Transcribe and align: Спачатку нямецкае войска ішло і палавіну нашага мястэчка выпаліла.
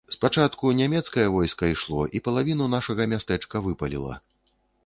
Спачатку 0.13 0.71
нямецкае 0.79 1.25
войска 1.35 1.69
ішло 1.75 2.01
і 2.21 2.23
палавіну 2.29 2.71
нашага 2.75 3.09
мястэчка 3.15 3.63
выпаліла. 3.67 4.19